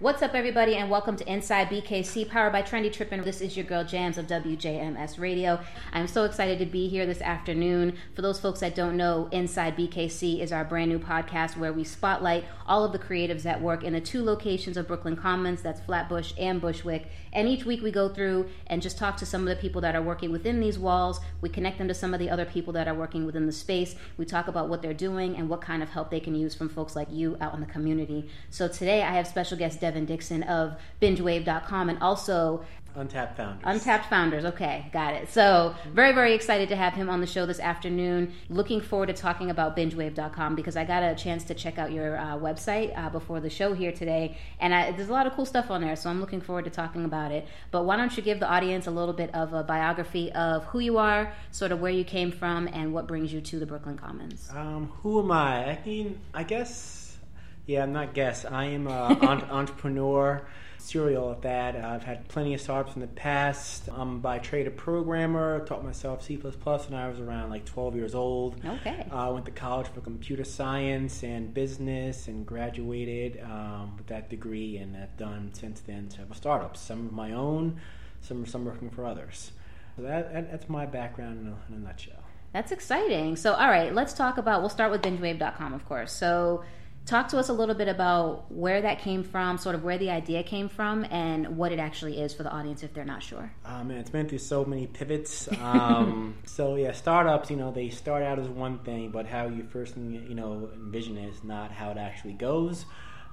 [0.00, 3.20] What's up, everybody, and welcome to Inside BKC, powered by Trendy Trippin'.
[3.20, 5.60] This is your girl Jams of WJMS Radio.
[5.92, 7.98] I'm so excited to be here this afternoon.
[8.14, 11.84] For those folks that don't know, Inside BKC is our brand new podcast where we
[11.84, 15.82] spotlight all of the creatives that work in the two locations of Brooklyn Commons that's
[15.82, 17.08] Flatbush and Bushwick.
[17.34, 19.94] And each week we go through and just talk to some of the people that
[19.94, 21.20] are working within these walls.
[21.42, 23.96] We connect them to some of the other people that are working within the space.
[24.16, 26.70] We talk about what they're doing and what kind of help they can use from
[26.70, 28.30] folks like you out in the community.
[28.48, 33.62] So today I have special guest Devin Dixon of BingeWave.com and also Untapped Founders.
[33.64, 34.44] Untapped Founders.
[34.44, 35.28] Okay, got it.
[35.28, 38.32] So, very, very excited to have him on the show this afternoon.
[38.48, 42.18] Looking forward to talking about BingeWave.com because I got a chance to check out your
[42.18, 45.46] uh, website uh, before the show here today, and I, there's a lot of cool
[45.46, 45.94] stuff on there.
[45.94, 47.46] So, I'm looking forward to talking about it.
[47.70, 50.80] But why don't you give the audience a little bit of a biography of who
[50.80, 53.98] you are, sort of where you came from, and what brings you to the Brooklyn
[53.98, 54.50] Commons?
[54.52, 55.70] Um, who am I?
[55.70, 56.99] I mean, I guess,
[57.66, 58.44] yeah, I'm not guess.
[58.44, 60.46] I am an entrepreneur
[60.78, 61.76] serial at that.
[61.76, 63.88] I've had plenty of startups in the past.
[63.92, 65.64] I'm by trade a programmer.
[65.66, 68.64] Taught myself C++ when I was around like 12 years old.
[68.64, 69.06] Okay.
[69.10, 74.30] I uh, went to college for computer science and business and graduated um, with that
[74.30, 76.80] degree and have done since then several startups.
[76.80, 77.80] Some of my own,
[78.20, 79.52] some some working for others.
[79.96, 82.24] So that, that that's my background in a, in a nutshell.
[82.52, 83.36] That's exciting.
[83.36, 84.60] So, all right, let's talk about.
[84.60, 86.12] We'll start with BingeWave.com, of course.
[86.12, 86.64] So,
[87.10, 90.10] talk to us a little bit about where that came from, sort of where the
[90.10, 93.52] idea came from, and what it actually is for the audience if they're not sure.
[93.64, 95.48] Uh, man, it's been through so many pivots.
[95.60, 99.64] Um, so yeah, startups, you know, they start out as one thing, but how you
[99.64, 102.84] first, you know, envision it is not how it actually goes.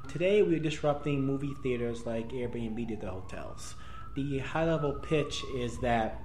[0.09, 3.75] Today, we're disrupting movie theaters like Airbnb did the hotels.
[4.15, 6.19] The high-level pitch is that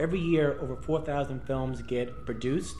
[0.00, 2.76] every year, over 4,000 films get produced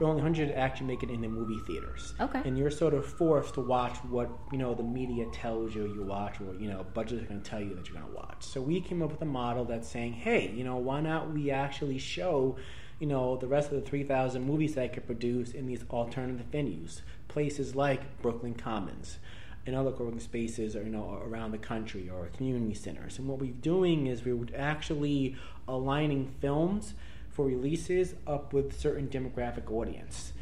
[0.00, 2.14] but only 100 actually make it in the movie theaters.
[2.18, 2.40] Okay.
[2.46, 6.02] And you're sort of forced to watch what you know the media tells you you
[6.02, 8.42] watch, or you know budgets are going to tell you that you're going to watch.
[8.42, 11.50] So we came up with a model that's saying, hey, you know, why not we
[11.50, 12.56] actually show,
[12.98, 16.46] you know, the rest of the 3,000 movies that I could produce in these alternative
[16.50, 19.18] venues, places like Brooklyn Commons
[19.66, 23.38] and other co-working spaces or you know around the country or community centers and what
[23.38, 25.36] we're doing is we're actually
[25.68, 26.94] aligning films
[27.30, 30.32] for releases up with certain demographic audience.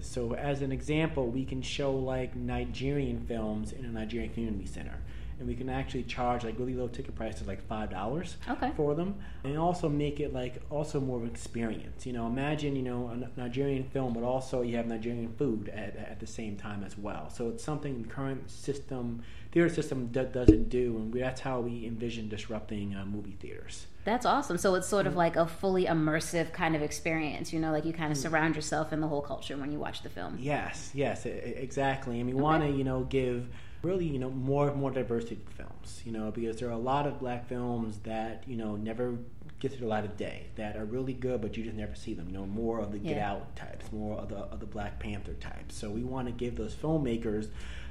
[0.00, 4.98] So, as an example, we can show like Nigerian films in a Nigerian community center,
[5.38, 8.72] and we can actually charge like really low ticket prices, like five dollars okay.
[8.76, 9.14] for them,
[9.44, 12.06] and also make it like also more of an experience.
[12.06, 15.96] You know, imagine you know a Nigerian film, but also you have Nigerian food at,
[15.96, 17.30] at the same time as well.
[17.30, 21.60] So it's something the current system, theater system, d- doesn't do, and we, that's how
[21.60, 23.86] we envision disrupting uh, movie theaters.
[24.06, 24.56] That's awesome.
[24.56, 27.92] So it's sort of like a fully immersive kind of experience, you know, like you
[27.92, 30.38] kind of surround yourself in the whole culture when you watch the film.
[30.40, 32.20] Yes, yes, exactly.
[32.20, 32.40] And we okay.
[32.40, 33.48] want to, you know, give
[33.86, 37.18] really, you know, more more diversity films, you know, because there are a lot of
[37.20, 39.16] black films that, you know, never
[39.60, 42.12] get to the light of day that are really good, but you just never see
[42.12, 42.26] them.
[42.28, 43.14] You know, more of the yeah.
[43.14, 45.76] Get Out types, more of the of the Black Panther types.
[45.76, 47.48] So we want to give those filmmakers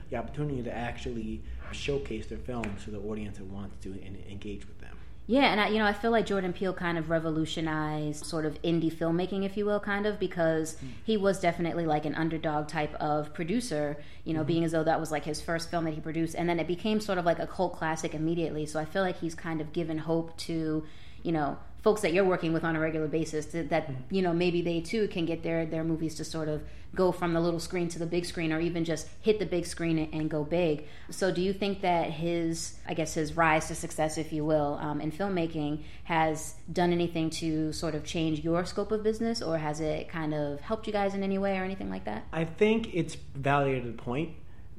[0.10, 1.42] the opportunity to actually
[1.72, 3.90] showcase their films to the audience that wants to
[4.30, 4.85] engage with them.
[5.28, 8.62] Yeah, and I, you know, I feel like Jordan Peele kind of revolutionized sort of
[8.62, 10.88] indie filmmaking, if you will, kind of because mm-hmm.
[11.04, 13.98] he was definitely like an underdog type of producer.
[14.24, 14.48] You know, mm-hmm.
[14.48, 16.68] being as though that was like his first film that he produced, and then it
[16.68, 18.68] became sort of like a cult classic immediately.
[18.68, 20.86] So I feel like he's kind of given hope to,
[21.24, 24.16] you know, folks that you're working with on a regular basis to, that mm-hmm.
[24.16, 26.64] you know maybe they too can get their their movies to sort of
[26.96, 29.68] go from the little screen to the big screen or even just hit the big
[29.68, 33.76] screen and go big so do you think that his i guess his rise to
[33.76, 38.66] success if you will um, in filmmaking has done anything to sort of change your
[38.66, 41.64] scope of business or has it kind of helped you guys in any way or
[41.64, 44.32] anything like that i think it's validated the point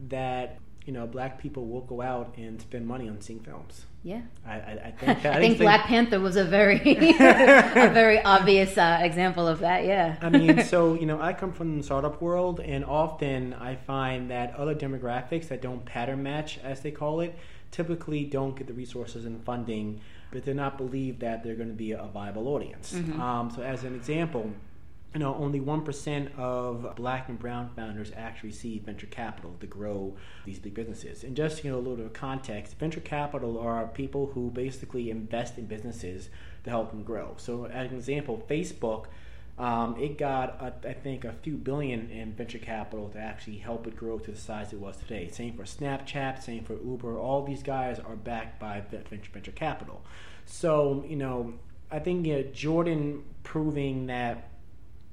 [0.09, 3.85] that you know, black people will go out and spend money on seeing films.
[4.07, 5.27] Yeah, I, I, I think.
[5.27, 9.85] I, think Black Panther was a very, a very obvious uh, example of that.
[9.85, 10.15] Yeah.
[10.23, 14.31] I mean, so you know, I come from the startup world, and often I find
[14.31, 17.37] that other demographics that don't pattern match, as they call it,
[17.73, 20.01] typically don't get the resources and funding,
[20.31, 22.93] but they're not believed that they're going to be a viable audience.
[22.93, 23.21] Mm-hmm.
[23.21, 24.53] Um, so, as an example
[25.17, 30.15] you know, only 1% of black and brown founders actually receive venture capital to grow
[30.45, 31.25] these big businesses.
[31.25, 35.09] And just, you know, a little bit of context, venture capital are people who basically
[35.09, 36.29] invest in businesses
[36.65, 37.33] to help them grow.
[37.39, 39.07] So, as an example, Facebook,
[39.59, 43.87] um, it got, a, I think, a few billion in venture capital to actually help
[43.87, 45.31] it grow to the size it was today.
[45.31, 47.19] Same for Snapchat, same for Uber.
[47.19, 50.05] All these guys are backed by venture, venture capital.
[50.45, 51.55] So, you know,
[51.91, 54.51] I think you know, Jordan proving that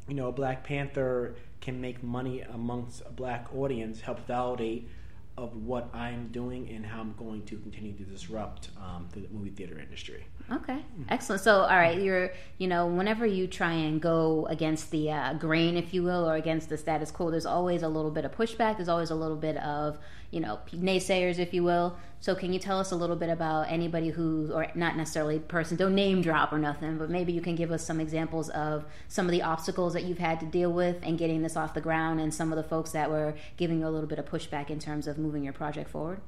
[0.08, 4.90] you know, Black Panther can make money amongst a black audience help validate
[5.36, 9.50] of what I'm doing and how I'm going to continue to disrupt um, the movie
[9.50, 10.26] theater industry.
[10.52, 11.42] Okay, excellent.
[11.42, 15.76] So, all right, you're, you know, whenever you try and go against the uh, grain,
[15.76, 18.76] if you will, or against the status quo, there's always a little bit of pushback.
[18.76, 19.98] There's always a little bit of,
[20.30, 21.98] you know, naysayers, if you will.
[22.24, 25.76] So, can you tell us a little bit about anybody who, or not necessarily person,
[25.76, 29.26] don't name drop or nothing, but maybe you can give us some examples of some
[29.26, 32.22] of the obstacles that you've had to deal with and getting this off the ground,
[32.22, 34.80] and some of the folks that were giving you a little bit of pushback in
[34.80, 36.22] terms of moving your project forward.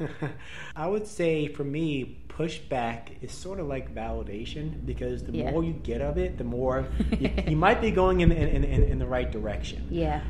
[0.76, 5.50] I would say for me, pushback is sort of like validation because the Yeah.
[5.50, 6.86] more you get of it, the more
[7.20, 9.86] you, you might be going in, in, in, in the right direction.
[9.90, 10.22] Yeah.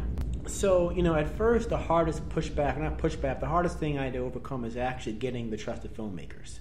[0.46, 4.14] So, you know, at first, the hardest pushback, not pushback, the hardest thing I had
[4.14, 6.58] to overcome is actually getting the trust of filmmakers.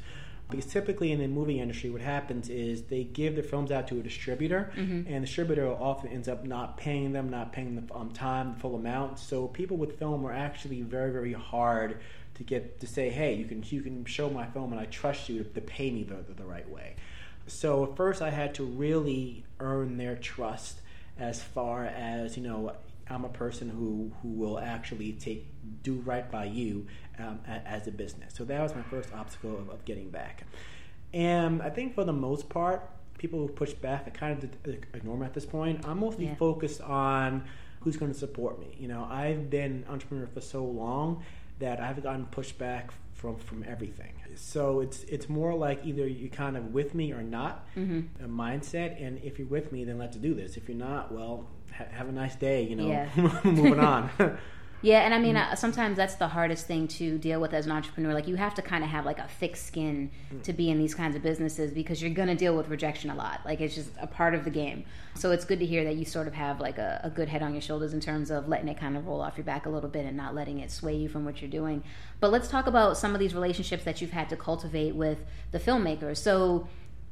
[0.49, 3.99] Because typically in the movie industry, what happens is they give their films out to
[3.99, 4.71] a distributor,
[5.07, 8.59] and the distributor often ends up not paying them, not paying them um, time, the
[8.59, 9.17] full amount.
[9.17, 12.01] So people with film are actually very, very hard
[12.35, 15.29] to get to say, hey, you can you can show my film, and I trust
[15.29, 16.95] you to, to pay me the, the, the right way.
[17.47, 20.81] So at first, I had to really earn their trust
[21.17, 22.75] as far as you know.
[23.11, 25.47] I'm a person who who will actually take
[25.83, 26.87] do right by you
[27.19, 28.33] um, a- as a business.
[28.35, 30.45] So that was my first obstacle of, of getting back.
[31.13, 34.49] And I think for the most part, people who push back, I kind of
[34.95, 35.85] ignore them at this point.
[35.87, 36.35] I'm mostly Yeah.
[36.35, 37.43] focused on
[37.81, 38.75] who's going to support me.
[38.79, 41.23] You know, I've been an entrepreneur for so long
[41.59, 44.13] that I've gotten pushback from from everything.
[44.35, 48.23] So it's it's more like either you're kind of with me or not Mm-hmm.
[48.23, 49.05] a mindset.
[49.05, 50.55] And if you're with me, then let's do this.
[50.57, 51.47] If you're not, well,
[51.77, 52.63] ha- have a nice day.
[52.63, 53.09] You know, Yeah.
[53.43, 54.09] moving on.
[54.83, 55.51] Yeah, and I mean, Mm.
[55.51, 58.15] uh, sometimes that's the hardest thing to deal with as an entrepreneur.
[58.15, 60.41] Like, you have to kind of have like a thick skin Mm.
[60.41, 63.15] to be in these kinds of businesses because you're going to deal with rejection a
[63.15, 63.41] lot.
[63.45, 64.85] Like, it's just a part of the game.
[65.13, 67.43] So it's good to hear that you sort of have like a, a good head
[67.43, 69.69] on your shoulders in terms of letting it kind of roll off your back a
[69.69, 71.83] little bit and not letting it sway you from what you're doing.
[72.19, 75.19] But let's talk about some of these relationships that you've had to cultivate with
[75.51, 76.17] the filmmakers.
[76.17, 76.67] So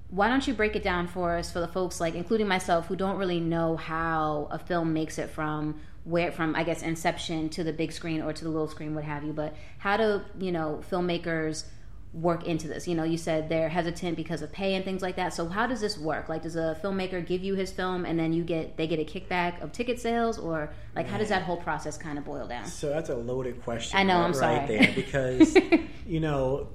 [0.09, 2.95] why don't you break it down for us for the folks like including myself who
[2.95, 7.63] don't really know how a film makes it from where from i guess inception to
[7.63, 9.33] the big screen or to the little screen what have you.
[9.33, 11.65] But how do you know filmmakers
[12.13, 12.87] work into this?
[12.87, 15.33] You know you said they're hesitant because of pay and things like that.
[15.33, 16.29] So how does this work?
[16.29, 19.05] Like does a filmmaker give you his film and then you get they get a
[19.05, 20.37] kickback of ticket sales?
[20.37, 22.65] Or like how does that whole process kind of boil down?
[22.65, 23.97] So that's a loaded question.
[23.97, 24.77] I know, I'm right sorry.
[24.77, 25.57] there because
[26.07, 26.67] you know,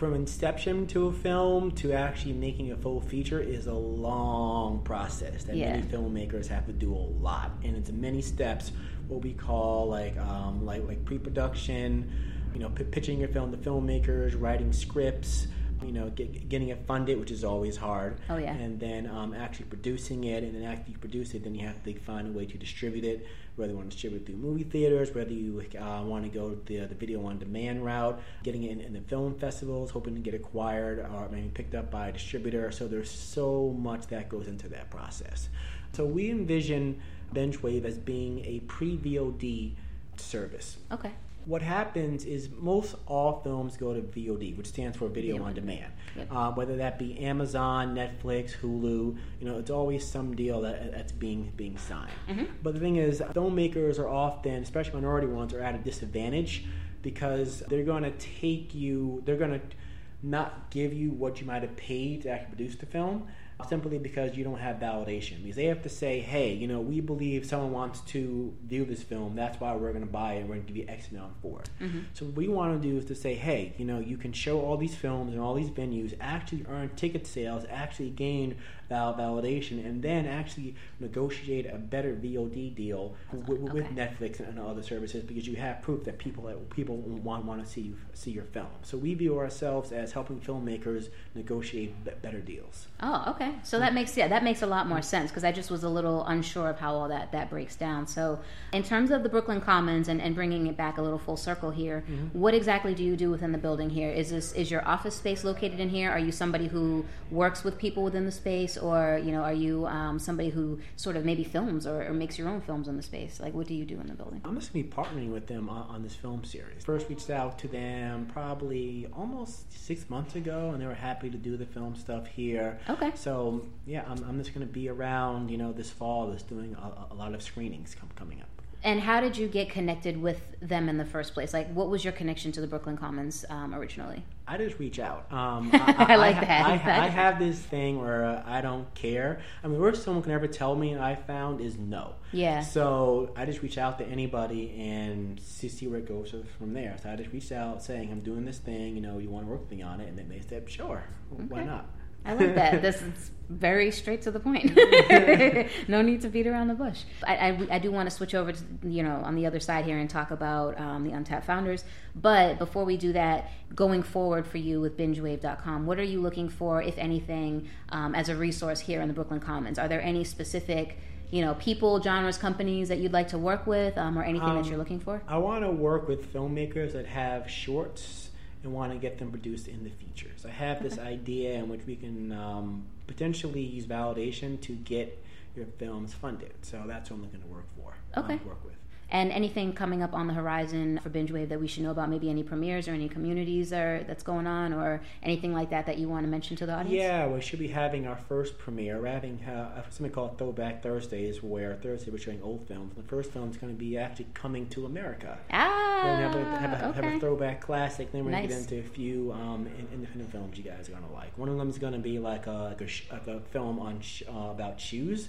[0.00, 5.44] from inception to a film to actually making a full feature is a long process
[5.44, 5.72] that Yeah.
[5.76, 8.72] many filmmakers have to do a lot, and it's many steps.
[9.08, 12.10] What we call like um, like like pre-production,
[12.54, 15.48] you know, p- pitching your film to filmmakers, writing scripts.
[15.84, 18.18] You know, get, getting it funded, which is always hard.
[18.28, 18.52] Oh, yeah.
[18.52, 21.82] And then um, actually producing it, and then after you produce it, then you have
[21.84, 23.26] to find a way to distribute it.
[23.56, 26.56] Whether you want to distribute it through movie theaters, whether you uh, want to go
[26.66, 30.20] the the video on demand route, getting it in, in the film festivals, hoping to
[30.20, 32.70] get acquired or maybe picked up by a distributor.
[32.70, 35.48] So there's so much that goes into that process.
[35.92, 37.00] So we envision
[37.34, 39.72] BingeWave as being a pre VOD
[40.16, 40.76] service.
[40.92, 41.12] okay
[41.50, 45.54] What happens is most all films go to VOD, which stands for Video, Video on
[45.54, 45.92] Demand.
[46.16, 46.28] Yep.
[46.30, 51.10] Uh, whether that be Amazon, Netflix, Hulu, you know, it's always some deal that, that's
[51.10, 52.12] being being signed.
[52.28, 52.44] Mm-hmm.
[52.62, 56.66] But the thing is, filmmakers are often, especially minority ones, are at a disadvantage
[57.02, 59.76] because they're going to take you, they're going to
[60.22, 63.26] not give you what you might have paid to actually produce the film
[63.68, 65.42] simply because you don't have validation.
[65.42, 69.02] Because they have to say, hey, you know, we believe someone wants to view this
[69.02, 69.34] film.
[69.34, 71.34] That's why we're going to buy it and we're going to give you X amount
[71.42, 71.70] for it.
[71.80, 72.00] Mm-hmm.
[72.14, 74.60] So what we want to do is to say, hey, you know, you can show
[74.60, 78.56] all these films and all these venues, actually earn ticket sales, actually gain
[78.90, 84.82] val- validation, and then actually negotiate a better VOD deal with, with Netflix and other
[84.82, 88.32] services because you have proof that people that people want want to see you, see
[88.32, 88.68] your film.
[88.82, 92.88] So we view ourselves as helping filmmakers negotiate be- better deals.
[93.00, 93.49] Oh, okay.
[93.62, 95.88] So that makes yeah, that makes a lot more sense because I just was a
[95.88, 98.06] little unsure of how all that that breaks down.
[98.06, 98.40] So,
[98.72, 101.70] in terms of the Brooklyn Commons and, and bringing it back a little full circle
[101.70, 104.10] here, what exactly do you do within the building here?
[104.10, 106.10] Is this is your office space located in here?
[106.10, 109.86] Are you somebody who works with people within the space, or you know, are you
[109.86, 113.02] um, somebody who sort of maybe films or, or makes your own films in the
[113.02, 113.40] space?
[113.40, 114.40] Like, what do you do in the building?
[114.44, 116.84] I'm just going to be partnering with them on, on this film series.
[116.84, 121.36] First reached out to them probably almost six months ago, and they were happy to
[121.36, 122.78] do the film stuff here.
[122.88, 123.12] Okay.
[123.14, 123.39] So
[123.86, 127.14] yeah, I'm, I'm just going to be around, you know, this fall, just doing a,
[127.14, 128.48] a lot of screenings com- coming up.
[128.82, 131.52] And how did you get connected with them in the first place?
[131.52, 134.24] Like, what was your connection to the Brooklyn Commons um, originally?
[134.48, 135.30] I just reach out.
[135.30, 136.66] Um, I, I, like I, that.
[136.66, 139.40] I, I, have this thing where uh, I don't care.
[139.62, 142.14] I mean, worst someone can ever tell me I found is no.
[142.32, 142.62] Yeah.
[142.62, 146.96] So I just reach out to anybody and see, see where it goes from there.
[147.02, 149.50] So I just reach out saying, I'm doing this thing, you know, you want to
[149.50, 150.08] work with me on it?
[150.08, 151.04] And then they said, sure,
[151.34, 151.44] okay.
[151.48, 151.86] why not?
[152.24, 152.82] I like that.
[152.82, 154.76] this is very straight to the point.
[155.88, 157.02] no need to beat around the bush.
[157.26, 159.84] I, I, I, do want to switch over to, you know, on the other side
[159.84, 161.84] here and talk about um, the Untapped Founders.
[162.14, 166.48] But before we do that, going forward for you with BingeWave.com, what are you looking
[166.48, 169.78] for, if anything, um, as a resource here in the Brooklyn Commons?
[169.78, 170.98] Are there any specific
[171.30, 174.56] you know, people, genres, companies that you'd like to work with, um, or anything um,
[174.56, 175.22] that you're looking for?
[175.28, 178.29] I want to work with filmmakers that have shorts
[178.62, 180.44] and want to get them produced in the features.
[180.44, 185.22] I have this idea in which we can um, potentially use validation to get
[185.56, 186.52] your films funded.
[186.62, 187.94] So that's what I'm looking to work for.
[188.20, 188.34] Okay.
[188.34, 188.79] Um, work with.
[189.12, 192.08] And anything coming up on the horizon for BingeWave that we should know about?
[192.08, 195.98] Maybe any premieres or any communities are, that's going on, or anything like that that
[195.98, 196.94] you want to mention to the audience?
[196.94, 199.00] Yeah, we should be having our first premiere.
[199.00, 202.94] We're having uh, something called Throwback Thursdays, where Thursday we're showing old films.
[202.96, 205.38] The first film is going to be actually coming to America.
[205.50, 207.06] Ah, we're going to have a, have, a, okay.
[207.06, 208.12] have a throwback classic.
[208.12, 208.64] Then we're going Nice.
[208.66, 211.36] to get into a few um, independent films you guys are going to like.
[211.36, 214.00] One of them is going to be like a, like a, like a film on
[214.00, 215.28] sh- uh, about shoes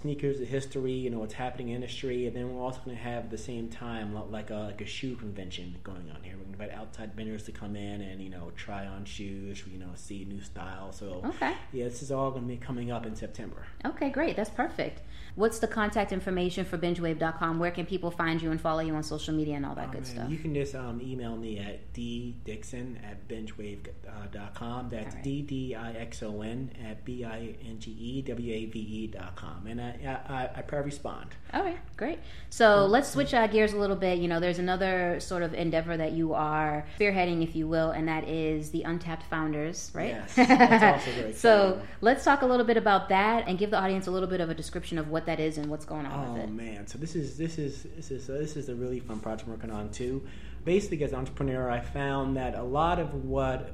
[0.00, 3.02] sneakers, the history, you know, what's happening in industry, and then we're also going to
[3.02, 6.34] have at the same time like a like a shoe convention going on here.
[6.36, 9.62] We're going to invite outside vendors to come in and you know try on shoes,
[9.70, 10.96] you know, see new styles.
[10.96, 11.52] So Okay.
[11.72, 13.66] yeah, this is all going to be coming up in September.
[13.84, 14.36] Okay, great.
[14.36, 15.02] That's perfect.
[15.36, 17.60] What's the contact information for BingeWave.com?
[17.60, 19.92] Where can people find you and follow you on social media and all that Oh,
[19.92, 20.30] good man, stuff?
[20.30, 24.88] You can just um, email me at ddixon at bingewave.com.
[24.88, 25.22] That's All right.
[25.22, 28.78] D D I X O N at B I N G E W A V
[28.78, 29.66] E dot com.
[29.68, 31.26] And I, I, I, I probably respond.
[31.52, 32.18] All right, great.
[32.50, 34.18] So let's switch gears a little bit.
[34.18, 38.08] You know, there's another sort of endeavor that you are spearheading, if you will, and
[38.08, 40.08] that is the Untapped Founders, right?
[40.08, 43.78] Yes, that's also very so let's talk a little bit about that and give the
[43.78, 46.32] audience a little bit of a description of what that is and what's going on
[46.34, 46.50] with Oh it.
[46.50, 49.46] man, so this is this is this is uh, this is a really fun project
[49.48, 50.26] I'm working on too.
[50.64, 53.70] Basically, as an entrepreneur, I found that a lot of what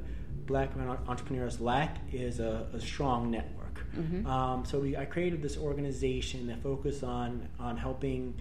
[0.46, 3.63] Black men entrepreneurs lack is a, a strong network.
[3.94, 4.26] Mm-hmm.
[4.26, 8.34] Um, so we, I created this organization that focused on on helping.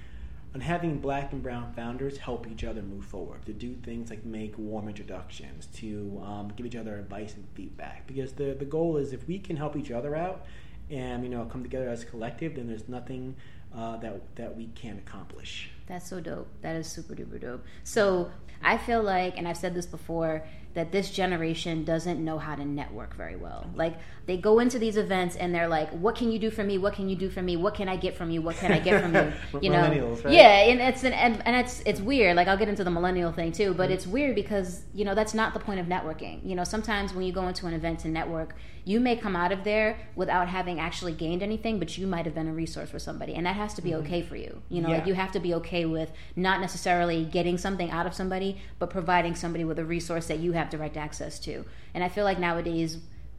[0.55, 4.23] On having black and brown founders help each other move forward, to do things like
[4.23, 8.05] make warm introductions, to um, give each other advice and feedback.
[8.05, 10.45] Because the, the goal is if we can help each other out
[10.91, 13.35] and you know come together as a collective, then there's nothing
[13.75, 15.71] uh, that that we can't accomplish.
[15.87, 16.47] That's so dope.
[16.61, 17.65] That is super duper dope.
[17.83, 18.29] So
[18.63, 22.65] I feel like, and I've said this before, that this generation doesn't know how to
[22.65, 23.69] network very well.
[23.75, 26.77] Like they go into these events and they're like, "What can you do for me?
[26.77, 27.57] What can you do for me?
[27.57, 28.41] What can I get from you?
[28.41, 30.33] What can I get from you?" You know, right?
[30.33, 32.35] yeah, and it's an, and, and it's it's weird.
[32.35, 33.93] Like I'll get into the millennial thing too, but mm.
[33.93, 36.47] it's weird because you know that's not the point of networking.
[36.47, 39.51] You know, sometimes when you go into an event to network, you may come out
[39.51, 42.99] of there without having actually gained anything, but you might have been a resource for
[42.99, 44.05] somebody, and that has to be mm-hmm.
[44.05, 44.61] okay for you.
[44.69, 48.13] You know, like you have to be okay with not necessarily getting something out of
[48.13, 51.65] somebody, but providing somebody with a resource that you have direct access to.
[51.93, 52.97] And I feel like nowadays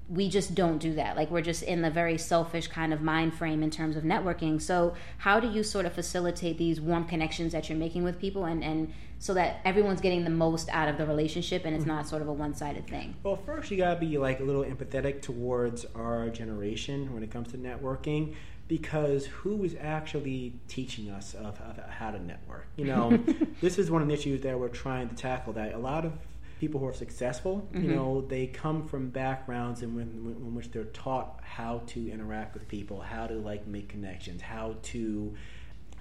[0.08, 1.16] we just don't do that.
[1.16, 4.60] Like we're just in the very selfish kind of mind frame in terms of networking.
[4.60, 8.44] So how do you sort of facilitate these warm connections that you're making with people
[8.44, 11.96] and, and so that everyone's getting the most out of the relationship and it's mm-hmm.
[11.96, 13.14] not sort of a one sided thing?
[13.22, 17.50] Well, first you gotta be like a little empathetic towards our generation when it comes
[17.52, 18.34] to networking,
[18.68, 22.66] because who is actually teaching us of, of how to network?
[22.76, 23.24] You know,
[23.62, 25.54] this is one of the issues that we're trying to tackle.
[25.54, 26.12] That a lot of
[26.64, 30.84] people who are successful, you know, they come from backgrounds in, when, in which they're
[30.84, 35.34] taught how to interact with people, how to like make connections, how to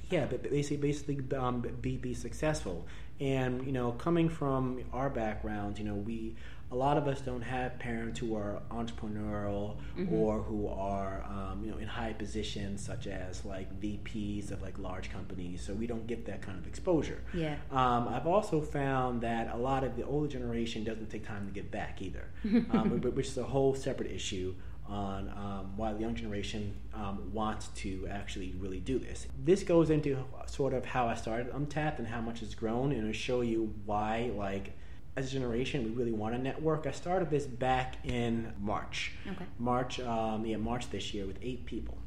[0.10, 2.88] yeah, but basically, basically um, be be successful.
[3.20, 6.36] And you know, coming from our backgrounds, you know, we
[6.74, 9.76] a lot of us don't have parents who are entrepreneurial
[10.12, 14.80] or who are um, you know in high positions, such as like VPs of like
[14.80, 15.62] large companies.
[15.62, 17.22] So we don't get that kind of exposure.
[17.34, 17.58] Yeah.
[17.72, 21.54] Um, I've also found that a lot of the older generation doesn't take time to
[21.54, 22.26] give back either,
[22.72, 24.56] um, which is a whole separate issue
[24.88, 29.28] on um, why the young generation um, wants to actually really do this.
[29.44, 33.02] This goes into sort of how I started Untapped and how much it's grown, and
[33.02, 34.74] it'll show you why, like,
[35.16, 36.88] as a generation, we really want to network.
[36.88, 39.12] I started this back in March.
[39.30, 39.46] Okay.
[39.60, 41.98] March, um, yeah, March this year with eight people.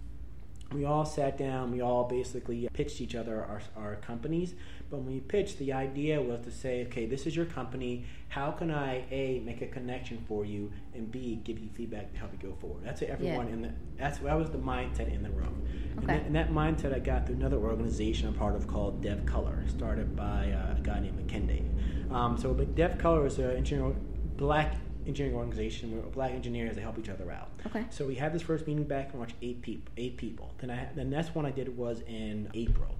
[0.73, 4.55] We all sat down, we all basically pitched each other our, our companies.
[4.91, 8.05] But when we pitched, the idea was to say, okay, this is your company.
[8.29, 12.19] How can I a make a connection for you, and b give you feedback to
[12.19, 12.83] help you go forward?
[12.85, 13.53] That's what everyone Yeah.
[13.53, 15.63] in the that's that was the mindset in the room.
[15.97, 19.25] And, that, and that mindset I got through another organization I'm part of called Dev
[19.25, 22.13] Color, started by uh, a guy named Makinde.
[22.13, 23.97] Um, so but Dev Color is an engineering
[24.37, 27.51] black engineering organization where black engineers they help each other out.
[27.67, 27.85] Okay.
[27.91, 29.93] So we had this first meeting back in March, eight people.
[29.97, 30.53] Eight people.
[30.59, 32.97] Then I the next one I did was in April,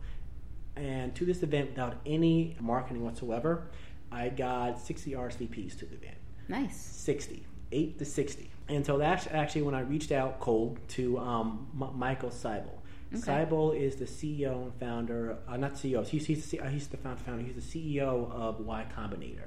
[0.77, 3.69] and to this event without any marketing whatsoever,
[4.13, 6.17] I got sixty RSVPs to the event.
[6.49, 6.77] Nice.
[6.77, 8.51] 60, 8 to 60.
[8.69, 12.79] And so that's actually when I reached out cold to um, M- Michael Seibel.
[13.15, 13.21] Okay.
[13.21, 16.97] Seibel is the CEO and founder, uh, not CEO, he's, he's, the, uh, he's the
[16.97, 19.47] founder, he's the CEO of Y Combinator.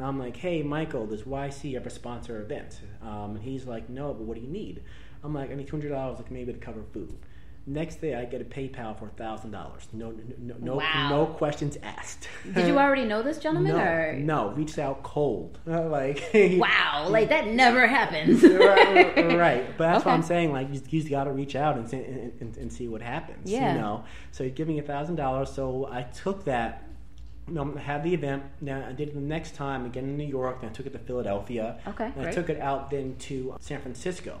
[0.00, 2.80] And I'm like, hey, Michael, does YC ever sponsor events?
[3.02, 4.82] Um, and he's like, no, but what do you need?
[5.22, 7.14] I'm like, I need $200 like maybe to cover food.
[7.66, 9.50] Next day, I get a PayPal for $1,000.
[9.92, 11.08] No, no, no, no, Wow.
[11.10, 12.28] no questions asked.
[12.54, 13.76] Did you already know this gentleman?
[13.76, 14.14] no, or?
[14.14, 15.58] no, reached out cold.
[15.66, 18.42] Like, Wow, like that never happens.
[18.42, 19.76] right, right.
[19.76, 20.50] But that's what I'm saying.
[20.50, 23.50] Like, you, you got to reach out and, see- and, and, and see what happens.
[23.50, 23.74] Yeah.
[23.74, 24.04] You know.
[24.32, 25.52] So he's giving me a thousand dollars.
[25.52, 26.84] So I took that.
[27.50, 28.44] Know, had the event.
[28.60, 30.60] Now I did it the next time again in New York.
[30.60, 31.78] Then I took it to Philadelphia.
[31.88, 34.40] Okay, And I took it out then to uh, San Francisco.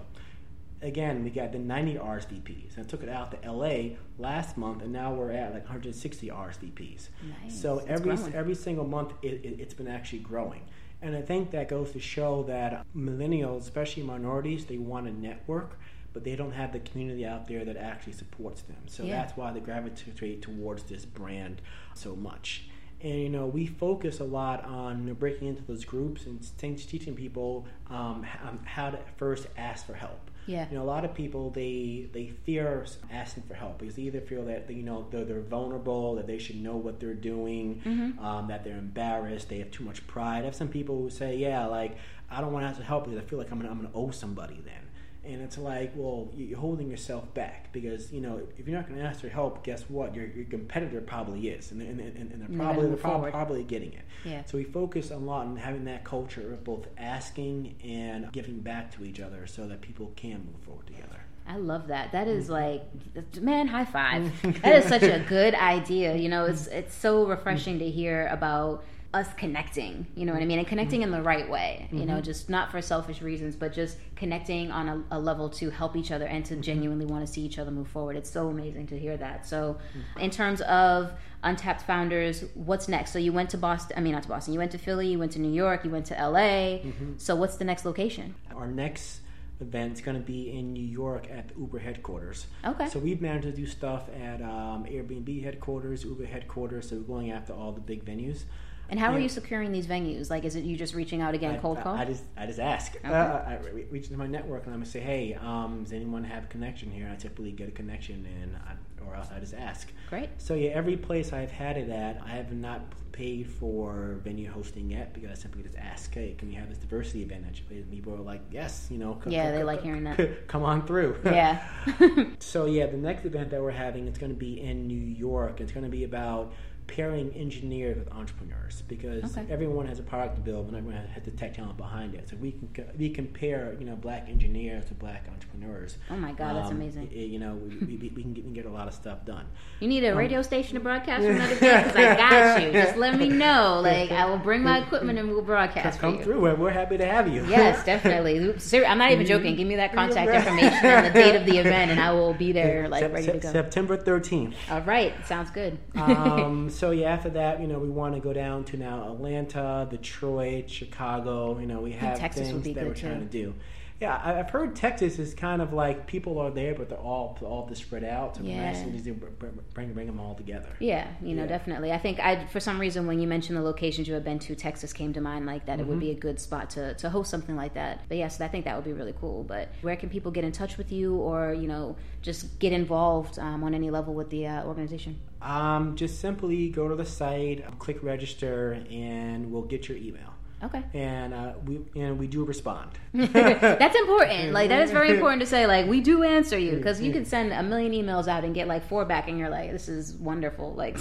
[0.82, 2.76] Again, we got the 90 RSVPs.
[2.76, 6.28] And I took it out to LA last month, and now we're at like 160
[6.28, 7.08] RSVPs.
[7.42, 7.60] Nice.
[7.60, 8.34] So It's every growing.
[8.34, 10.62] every single month, it, it, it's been actually growing.
[11.02, 15.78] And I think that goes to show that millennials, especially minorities, they want to network,
[16.12, 18.76] but they don't have the community out there that actually supports them.
[18.86, 19.16] So Yeah.
[19.16, 21.60] that's why they gravitate towards this brand
[21.94, 22.68] so much.
[23.02, 26.38] And you know, we focus a lot on you know, breaking into those groups and
[26.58, 30.30] teaching people um, um, how to first ask for help.
[30.46, 30.66] Yeah.
[30.70, 34.20] You know, a lot of people they they fear asking for help because they either
[34.20, 38.24] feel that you know they're, they're vulnerable, that they should know what they're doing, Mm-hmm.
[38.24, 40.42] um, that they're embarrassed, they have too much pride.
[40.42, 41.96] I have some people who say, "Yeah, like
[42.30, 43.90] I don't want to ask for help because I feel like I'm gonna I'm gonna
[43.94, 44.79] owe somebody then."
[45.22, 48.98] And it's like, well, you're holding yourself back because you know if you're not going
[48.98, 50.14] to ask for help, guess what?
[50.14, 53.30] Your, your competitor probably is, and, and, and, and they're probably they're forward.
[53.32, 54.02] probably getting it.
[54.24, 54.44] Yeah.
[54.46, 58.94] So we focus a lot on having that culture of both asking and giving back
[58.96, 61.20] to each other, so that people can move forward together.
[61.46, 62.12] I love that.
[62.12, 63.18] That is Mm-hmm.
[63.18, 64.30] like, man, high five.
[64.62, 66.16] that is such a good idea.
[66.16, 70.06] You know, it's it's so refreshing to hear about us connecting.
[70.14, 71.88] You know what I mean, and connecting in the right way.
[71.90, 72.06] You Mm-hmm.
[72.08, 75.96] know, just not for selfish reasons, but just connecting on a, a level to help
[75.96, 76.62] each other and to Mm-hmm.
[76.62, 78.14] genuinely want to see each other move forward.
[78.16, 79.46] It's so amazing to hear that.
[79.46, 80.20] So, Mm-hmm.
[80.20, 83.12] in terms of Untapped Founders, what's next?
[83.12, 83.96] So you went to Boston.
[83.98, 84.52] I mean, not to Boston.
[84.54, 85.08] You went to Philly.
[85.08, 85.84] You went to New York.
[85.84, 86.78] You went to LA.
[86.84, 87.12] Mm-hmm.
[87.16, 88.34] So what's the next location?
[88.54, 89.20] Our next
[89.60, 92.46] event is going to be in New York at the Uber headquarters.
[92.64, 92.88] Okay.
[92.88, 96.88] So we've managed to do stuff at um, Airbnb headquarters, Uber headquarters.
[96.90, 98.44] So we're going after all the big venues.
[98.90, 100.30] And how are you securing these venues?
[100.30, 101.94] Like, is it you just reaching out again, I, cold I- call?
[101.96, 102.96] I, just I just ask.
[102.96, 103.08] Okay.
[103.08, 106.24] Uh, I re- reach into my network and I'm gonna say, hey, um, does anyone
[106.24, 107.08] have a connection here?
[107.10, 108.72] I typically get a connection, and I,
[109.08, 109.90] or else I just ask.
[110.08, 110.28] Great.
[110.38, 112.80] So yeah, every place I've had it at, I have not
[113.12, 116.78] paid for venue hosting yet because I simply just ask, hey, can we have this
[116.78, 117.82] diversity event at your place?
[117.82, 119.20] And people are like, yes, you know.
[119.24, 120.48] c- Yeah, c- they c- like hearing that.
[120.48, 121.16] Come on through.
[121.24, 121.62] Yeah.
[122.40, 125.60] So yeah, the next event that we're having it's going to be in New York.
[125.60, 126.52] It's going to be about
[126.90, 129.46] pairing engineers with entrepreneurs because Okay.
[129.50, 132.28] everyone has a product to build, but everyone has the tech talent behind it.
[132.28, 135.98] So we can we compare you know black engineers to black entrepreneurs.
[136.10, 137.08] oh my God, that's Um, amazing.
[137.12, 139.24] y- You know, we, we, we, can get, we can get a lot of stuff
[139.24, 139.46] done.
[139.80, 141.86] You need a um, radio station to broadcast from that event?
[141.86, 142.72] Because I got you.
[142.72, 143.80] Just let me know.
[143.82, 146.40] Like, I will bring my equipment and we'll broadcast Come through.
[146.40, 147.44] We're, we're happy to have you.
[147.46, 148.38] Yes, definitely.
[148.84, 149.54] I'm not even joking.
[149.56, 152.52] Give me that contact information and the date of the event, and I will be
[152.52, 153.52] there, like, ready to go.
[153.52, 154.54] September thirteenth.
[154.70, 155.14] All right.
[155.26, 155.78] Sounds good.
[155.96, 159.86] um, so yeah, after that, you know, we want to go down to now Atlanta,
[159.90, 161.58] Detroit, Chicago.
[161.58, 163.26] You know, we have Texas things that we're trying too.
[163.26, 163.54] to do.
[164.00, 167.68] Yeah, I've heard Texas is kind of like people are there, but they're all all
[167.68, 168.36] just spread out.
[168.36, 168.72] So Yeah.
[168.72, 170.70] to bring, bring them all together.
[170.78, 171.48] Yeah, you know, Yeah.
[171.48, 171.92] definitely.
[171.92, 174.54] I think I, for some reason, when you mentioned the locations you had been to,
[174.54, 175.44] Texas came to mind.
[175.44, 175.90] Like that, it Mm-hmm.
[175.90, 178.00] would be a good spot to to host something like that.
[178.08, 179.44] But yes, I think that would be really cool.
[179.44, 183.38] But where can people get in touch with you, or you know, just get involved
[183.38, 185.20] um, on any level with the uh, organization?
[185.42, 190.29] Um, just simply go to the site, click register, and we'll get your email.
[190.62, 190.82] Okay.
[190.92, 192.90] And uh, we and we do respond.
[193.14, 194.52] That's important.
[194.52, 195.66] Like that is very important to say.
[195.66, 198.68] Like we do answer you because you can send a million emails out and get
[198.68, 200.98] like four back, and you're like, "This is wonderful." Like,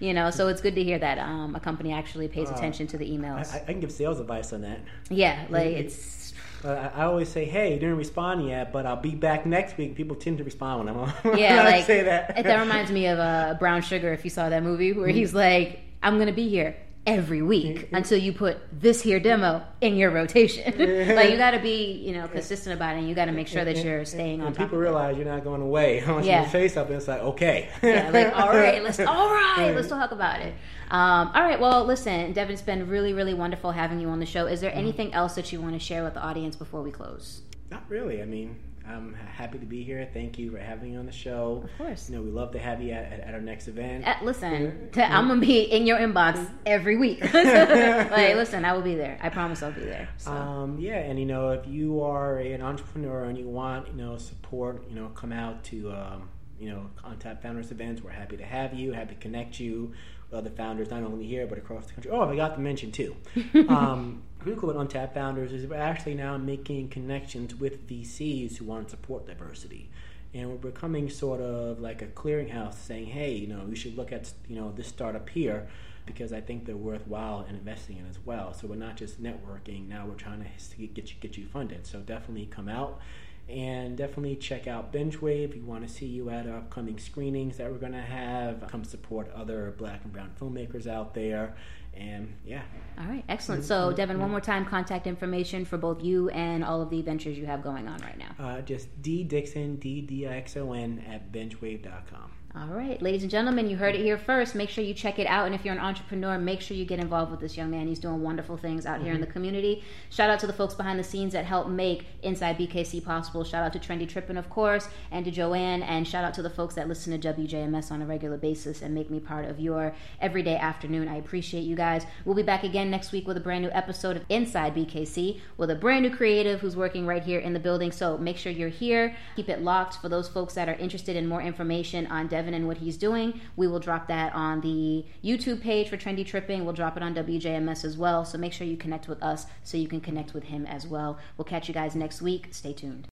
[0.00, 0.30] you know.
[0.30, 3.14] So it's good to hear that um, a company actually pays attention to the Uh,
[3.14, 3.54] I, emails.
[3.54, 4.78] I can give sales advice on that.
[5.08, 6.32] yeah, like it's
[6.64, 9.96] Uh, I, always say, "Hey, you didn't respond yet, but I'll be back next week."
[9.96, 11.38] People tend to respond when I'm on.
[11.38, 12.36] Yeah, I like say that.
[12.36, 14.12] that reminds me of uh, Brown Sugar.
[14.12, 18.18] If you saw that movie, where he's like, "I'm gonna be here every week until
[18.18, 20.64] you put this here demo in your rotation."
[21.16, 23.48] like you got to be, you know, consistent about it, and you got to make
[23.48, 24.66] sure that you're staying on and top.
[24.66, 26.02] people realize you're not going away.
[26.08, 26.44] Once Yeah.
[26.44, 27.68] you say something, it's like, okay.
[27.82, 30.54] yeah, like all right, let's all right, let's talk about it.
[30.90, 34.26] Um, all right, well, listen, Devin, it's been really, really wonderful having you on the
[34.26, 34.44] show.
[34.44, 34.54] Mm-hmm.
[34.54, 37.42] Is there anything else that you want to share with the audience before we close?
[37.70, 38.20] Not really.
[38.20, 38.56] I mean,
[38.90, 40.08] I'm happy to be here.
[40.12, 41.62] Thank you for having me on the show.
[41.64, 42.10] Of course.
[42.10, 44.06] You know, we love to have you at, at, at our next event.
[44.06, 47.20] Uh, listen, I'm gonna be in your inbox every week.
[47.34, 49.18] like, listen, I will be there.
[49.22, 50.08] I promise I'll be there.
[50.18, 50.32] So.
[50.32, 54.16] Um, yeah, and you know, if you are an entrepreneur and you want, you know,
[54.16, 56.28] support, you know, come out to, um,
[56.60, 58.02] you know, Untapped Founders events.
[58.02, 59.92] We're happy to have you, happy to connect you
[60.30, 62.10] with other founders, not only here but across the country.
[62.10, 63.16] Oh, I forgot to mention too.
[63.68, 68.66] um, really cool with Untapped Founders is we're actually now making connections with VCs who
[68.66, 69.88] want to support diversity.
[70.34, 74.12] And we're becoming sort of like a clearinghouse saying, hey, you know, you should look
[74.12, 75.66] at, you know, this startup here
[76.06, 78.52] because I think they're worthwhile in investing in as well.
[78.52, 79.88] So we're not just networking.
[79.88, 81.86] Now we're trying to get you get you funded.
[81.86, 83.00] So definitely come out
[83.50, 85.50] and definitely check out BingeWave.
[85.50, 88.66] If you want to see you at upcoming screenings that we're going to have.
[88.68, 91.54] Come support other Black and Brown filmmakers out there.
[91.92, 92.62] And yeah,
[92.98, 93.62] all right, excellent.
[93.62, 93.68] Mm-hmm.
[93.68, 97.36] So, Devin, one more time, contact information for both you and all of the ventures
[97.36, 98.34] you have going on right now.
[98.38, 102.30] uh, just D Dixon D D I X O N at BingeWave.com.
[102.56, 104.56] All right, ladies and gentlemen, you heard it here first.
[104.56, 105.46] Make sure you check it out.
[105.46, 107.86] And if you're an entrepreneur, make sure you get involved with this young man.
[107.86, 109.26] He's doing wonderful things out here in mm-hmm.
[109.26, 109.84] the community.
[110.08, 113.44] Shout out to the folks behind the scenes that help make Inside BKC possible.
[113.44, 115.84] Shout out to Trendy Trippin', of course, and to Joanne.
[115.84, 118.92] And shout out to the folks that listen to WJMS on a regular basis and
[118.96, 121.06] make me part of your everyday afternoon.
[121.06, 122.04] I appreciate you guys.
[122.24, 125.70] We'll be back again next week with a brand new episode of Inside BKC with
[125.70, 127.92] a brand new creative who's working right here in the building.
[127.92, 129.14] So make sure you're here.
[129.36, 132.66] Keep it locked for those folks that are interested in more information on Devin and
[132.66, 133.38] what he's doing.
[133.54, 136.64] We will drop that on the YouTube page for Trendy Tripping.
[136.64, 138.24] We'll drop it on WJMS as well.
[138.24, 141.18] So make sure you connect with us so you can connect with him as well.
[141.36, 142.48] We'll catch you guys next week.
[142.52, 143.09] Stay tuned.